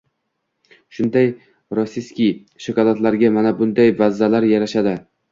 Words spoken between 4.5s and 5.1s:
yarashadi